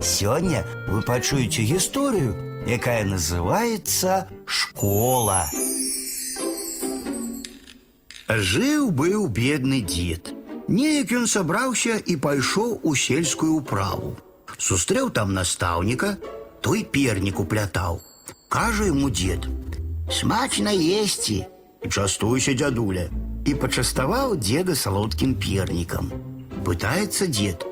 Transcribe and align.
Сёння 0.00 0.64
вы 0.88 1.02
пачуеце 1.02 1.62
гісторыю, 1.62 2.64
якая 2.66 3.04
называется 3.04 4.28
школа. 4.46 5.46
Жыў 8.28 8.90
быў 8.90 9.28
бедны 9.28 9.82
дзед. 9.82 10.34
Неяк 10.68 11.12
ён 11.14 11.26
сабраўся 11.30 11.94
і 11.94 12.16
пайшоў 12.16 12.80
у 12.82 12.94
сельскую 12.98 13.54
ўправу. 13.62 14.16
Сустрэў 14.58 15.10
там 15.14 15.32
настаўніка, 15.34 16.16
той 16.60 16.82
пернік 16.82 17.38
уплятаў. 17.38 18.00
Кажа 18.48 18.88
яму 18.90 19.10
дзед: « 19.10 20.10
Смачна 20.10 20.74
есці, 20.74 21.46
частуйся, 21.86 22.54
дзядуля, 22.54 23.06
і 23.46 23.54
пачаставаў 23.54 24.36
деда 24.36 24.74
салодкім 24.74 25.34
пернікам. 25.38 26.10
Пытаецца 26.66 27.30
дзед: « 27.30 27.69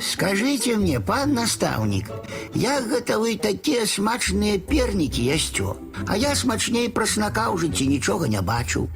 Скажите 0.00 0.76
мне, 0.76 1.00
пан 1.00 1.34
настаўнік, 1.34 2.10
як 2.54 2.86
гэта 2.86 3.18
вы 3.18 3.34
такія 3.34 3.86
смачныя 3.86 4.58
пернікі 4.58 5.24
ясцё, 5.26 5.74
а 6.06 6.16
я 6.16 6.34
смачней 6.38 6.88
праснака 6.88 7.50
ў 7.50 7.58
жыцці 7.66 7.86
нічога 7.90 8.30
не 8.30 8.38
бачыў. 8.38 8.86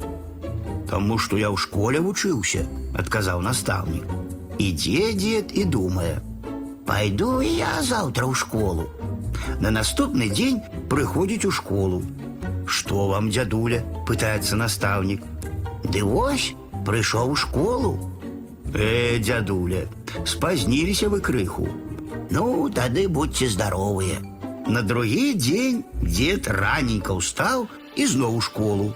Таму 0.87 1.19
што 1.19 1.41
я 1.41 1.51
ў 1.51 1.59
школе 1.59 1.99
вучыўся, 1.99 2.63
адказаў 2.95 3.43
настаўнік. 3.43 4.07
Ідзе 4.63 5.11
дзед 5.19 5.51
і 5.59 5.65
думае: 5.65 6.23
Пайду 6.87 7.43
і 7.43 7.51
я 7.51 7.83
заўтра 7.83 8.27
ў 8.31 8.35
школу. 8.39 8.87
На 9.59 9.75
наступны 9.75 10.31
дзень 10.31 10.63
прыходзіць 10.91 11.47
у 11.47 11.51
школу. 11.51 12.03
Што 12.67 13.09
вам, 13.11 13.31
дзядуля? 13.31 13.83
пытаецца 14.07 14.55
настаўнік. 14.57 15.27
Ды 15.91 16.03
вось, 16.07 16.55
прыйшоў 16.87 17.35
у 17.35 17.37
школу. 17.37 17.93
Э, 18.77 19.19
дзядуля, 19.19 19.87
спазніліся 20.25 21.09
вы 21.09 21.21
крыху. 21.21 21.69
Ну, 22.31 22.71
тады 22.73 23.09
будьце 23.09 23.49
здаровыя. 23.49 24.21
На 24.67 24.81
другі 24.83 25.35
дзень 25.35 25.85
дзед 26.01 26.49
раненька 26.49 27.13
ўстаў 27.13 27.67
і 27.97 28.07
зноў 28.07 28.39
у 28.39 28.41
школу. 28.41 28.95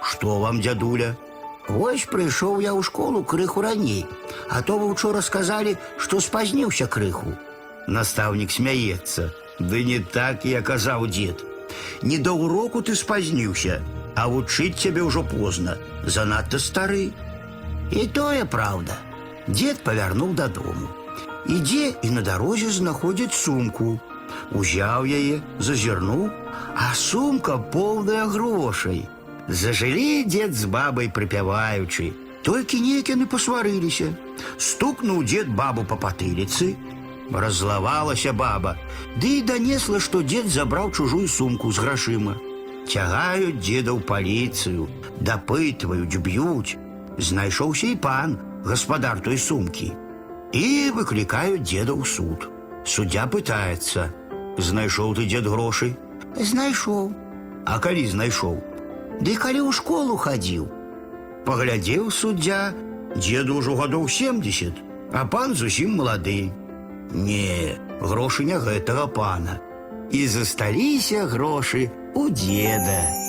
Што 0.00 0.40
вам, 0.40 0.62
дзядуля? 0.64 1.16
Вось 1.68 2.06
прыйшоў 2.08 2.64
я 2.64 2.72
ў 2.72 2.82
школу 2.82 3.22
крыху 3.22 3.60
раней, 3.60 4.06
а 4.48 4.62
то 4.62 4.78
вы 4.78 4.88
учора 4.88 5.20
сказалі, 5.20 5.76
што 5.98 6.20
спазніўся 6.24 6.86
крыху. 6.86 7.36
Настаўнік 7.86 8.50
смяецца. 8.50 9.30
Ды 9.60 9.84
не 9.84 10.00
так 10.00 10.48
я 10.48 10.62
казаў 10.62 11.04
дзед. 11.12 11.44
Не 12.02 12.16
да 12.16 12.32
ўроку 12.32 12.80
ты 12.80 12.96
спазніўся, 12.96 13.82
а 14.16 14.26
вучыць 14.32 14.80
цябе 14.80 15.04
ўжо 15.04 15.22
позна, 15.22 15.76
занадта 16.06 16.58
стары. 16.58 17.12
І 17.92 18.06
тое 18.06 18.48
праўда. 18.48 18.96
Дзед 19.48 19.82
павярнуў 19.84 20.34
дадому. 20.34 20.88
Ідзе 21.46 21.94
і 22.02 22.10
на 22.10 22.22
дарозе 22.22 22.70
знаходзіць 22.70 23.34
сумку. 23.34 23.98
Узяў 24.54 25.06
яе, 25.06 25.40
зазірнуў, 25.58 26.30
а 26.76 26.94
сумка 26.94 27.56
поўная 27.58 28.26
грошай. 28.26 29.08
Зажылі 29.48 30.24
дзед 30.24 30.54
з 30.54 30.70
бабай 30.70 31.10
прыпяваючы. 31.10 32.12
Толькі 32.46 32.80
неяк 32.80 33.10
яны 33.10 33.26
пасварыліся. 33.26 34.12
Стукнуў 34.56 35.24
дзед 35.24 35.48
бабу 35.48 35.84
па 35.84 35.96
патыліцы. 35.96 36.76
Раззлавалася 37.30 38.32
баба, 38.32 38.76
ды 39.22 39.38
і 39.38 39.42
данесла, 39.46 40.00
што 40.02 40.22
дзед 40.22 40.48
забраў 40.50 40.90
чужую 40.90 41.28
сумку 41.28 41.70
з 41.70 41.78
грашыма. 41.78 42.34
Цягаюць 42.90 43.60
дзеда 43.62 43.94
ў 43.94 44.00
паліцыю, 44.02 44.88
дапытваюць, 45.22 46.18
б'юць. 46.18 46.78
Знайшоўся 47.18 47.86
і 47.86 47.96
пан, 48.02 48.38
гаспадар 48.64 49.20
той 49.20 49.38
сумкі. 49.38 49.92
І 50.52 50.90
выклікаюць 50.96 51.62
дзеда 51.62 51.94
ў 51.94 52.04
суд. 52.04 52.48
Суддзя 52.84 53.26
пытаецца: « 53.30 54.58
Знайшоў 54.58 55.14
ты 55.14 55.26
дзед 55.30 55.46
грошы? 55.46 55.94
Знайшоў. 56.36 57.12
А 57.66 57.78
калі 57.78 58.06
знайшоў? 58.06 58.58
Ды 59.20 59.36
калі 59.36 59.60
ў 59.68 59.70
школу 59.72 60.16
хадзіў. 60.16 60.66
Паглядзеў 61.44 62.10
суддзя, 62.10 62.72
дзеду 63.16 63.60
ўжо 63.60 63.76
гадоў 63.76 64.08
70, 64.08 64.82
а 65.12 65.24
пан 65.24 65.54
зусім 65.54 65.96
малады. 66.00 66.52
Не, 67.12 67.78
грошы 68.00 68.44
не 68.44 68.58
гэтага 68.58 69.06
пана. 69.06 69.60
І 70.10 70.26
засталіся 70.26 71.26
грошы 71.26 71.90
у 72.14 72.28
дзеда. 72.28 73.23